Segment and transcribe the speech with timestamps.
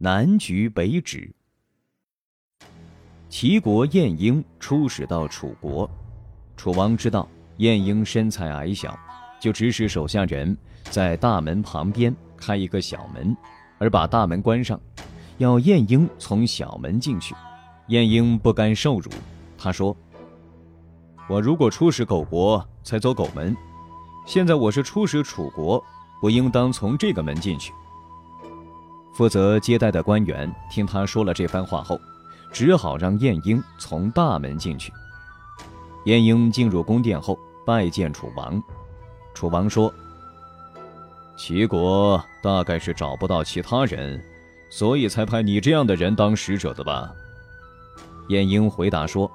[0.00, 1.28] 南橘北枳。
[3.28, 5.90] 齐国晏婴出使到楚国，
[6.56, 8.96] 楚王知道晏婴身材矮小，
[9.40, 13.36] 就指使手下人在大门旁边开一个小门，
[13.78, 14.80] 而把大门关上，
[15.38, 17.34] 要晏婴从小门进去。
[17.88, 19.10] 晏婴不甘受辱，
[19.58, 19.96] 他说
[21.28, 23.56] ：“我如果出使狗国才走狗门，
[24.24, 25.82] 现在我是出使楚国，
[26.20, 27.72] 不应当从这个门进去。”
[29.18, 32.00] 负责接待的官员听他说了这番话后。
[32.52, 34.92] 只好让晏婴从大门进去。
[36.04, 38.62] 晏婴进入宫殿后，拜见楚王。
[39.34, 39.92] 楚王说
[41.36, 44.22] ：“齐国大概是找不到其他人，
[44.70, 47.12] 所以才派你这样的人当使者的吧？”
[48.30, 49.30] 晏婴回答说：“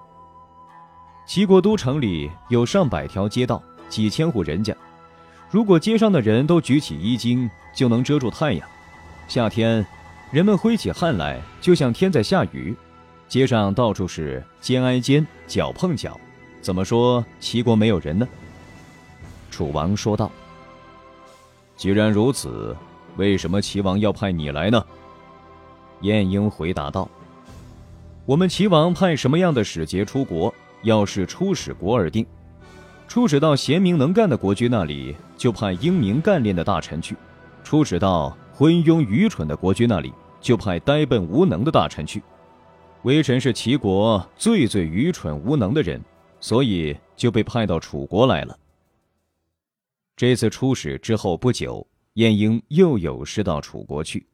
[1.28, 4.74] 齐国都城里有上百条街道，几千户人家，
[5.52, 8.68] 如果街上的人都举起衣襟，就能遮住太阳。
[9.34, 9.84] 夏天，
[10.30, 12.72] 人们挥起汗来，就像天在下雨。”
[13.28, 16.20] 街上到处是肩挨肩、脚碰脚，
[16.62, 18.28] 怎么说齐国没有人呢？
[19.50, 20.32] 楚王说道
[21.76, 22.78] ：“既然如此，
[23.18, 24.86] 为什么齐王要派你来呢？”
[26.02, 27.10] 晏婴回答道
[28.28, 32.24] ：“我们齐王派什么样的使节出国，要是出使国而定。
[33.08, 37.16] 出使到贤明能干的国君那里，就派英明干练的大臣去；
[37.64, 42.22] 出使到昏庸愚蠢的国君那里，就派呆笨无能的大臣去。”
[43.04, 46.02] 微臣是齐国最最愚蠢无能的人，
[46.40, 48.58] 所以就被派到楚国来了。
[50.16, 54.26] 这次出使之后不久，晏婴又有事到楚国去。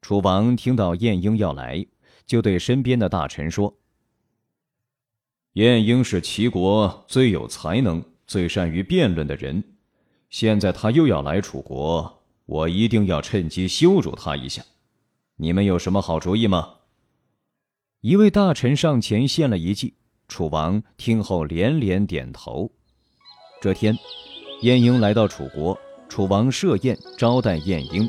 [0.00, 1.84] 楚王听到晏婴要来，
[2.24, 3.74] 就对身边的大臣说
[5.54, 9.62] ：“晏婴是齐国最有才能、最善于辩论的人，
[10.30, 12.19] 现在他又要来楚国，
[12.50, 14.60] 我一定要趁机羞辱他一下。
[15.36, 16.74] 你们有什么好主意吗？”
[18.02, 19.94] 一位大臣上前献了一计，
[20.26, 22.68] 楚王听后连连点头。
[23.60, 23.96] 这天，
[24.62, 25.78] 晏婴来到楚国，
[26.08, 28.08] 楚王设宴招待晏婴。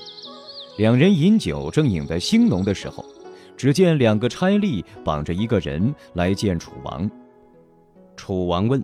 [0.75, 3.06] 两人饮酒正饮得兴浓的时候，
[3.56, 7.07] 只见两个差吏绑着一个人来见楚王。
[8.16, 8.84] 楚王问：“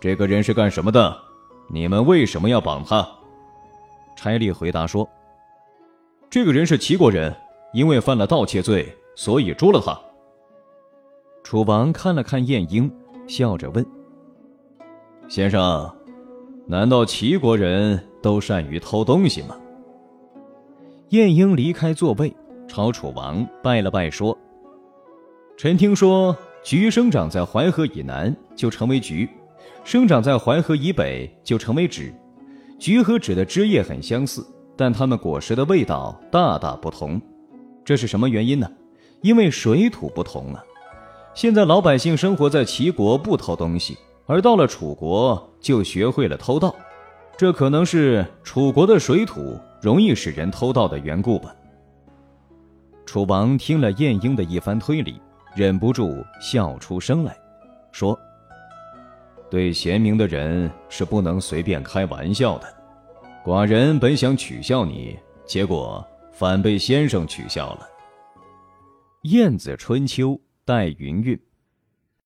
[0.00, 1.16] 这个人是干什么的？
[1.68, 3.08] 你们为什么要绑他？”
[4.16, 5.08] 差吏回答说
[6.30, 7.34] ：“这个人是齐国人，
[7.72, 10.00] 因为犯了盗窃罪。”所以捉了他。
[11.42, 12.90] 楚王看了看晏婴，
[13.26, 13.84] 笑着问
[15.28, 15.94] ：“先生，
[16.66, 19.58] 难道齐国人都善于偷东西吗？”
[21.10, 22.34] 晏婴离开座位，
[22.66, 24.38] 朝楚王拜了拜，说
[25.58, 29.28] ：“臣听说，菊生长在淮河以南就成为菊，
[29.84, 32.10] 生长在淮河以北就成为枳。
[32.80, 34.44] 橘和枳的枝叶很相似，
[34.76, 37.20] 但它们果实的味道大大不同。
[37.84, 38.68] 这是什么原因呢？”
[39.22, 40.64] 因为水土不同啊，
[41.34, 46.74] 现在老百姓生活在齐国不偷东西，而到了楚国就学会了偷盗，
[47.36, 51.54] 这可能是楚国的水土容易使人偷盗的缘故吧。
[53.04, 55.20] 楚王听了晏婴的一番推理，
[55.54, 57.36] 忍不住笑出声来，
[57.92, 58.18] 说
[59.50, 62.74] ：“对贤明的人是不能随便开玩笑的。
[63.44, 67.88] 寡人本想取笑你，结果反被先生取笑了。”
[69.30, 70.28] 《燕子春秋·
[70.64, 71.36] 戴云韵》